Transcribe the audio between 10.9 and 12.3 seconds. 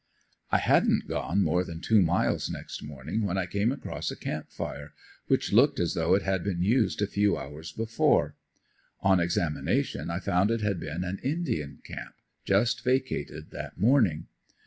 an indian camp,